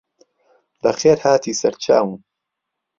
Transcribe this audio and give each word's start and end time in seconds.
بەخێرهاتی 0.81 1.57
سەرچاوم 1.61 2.11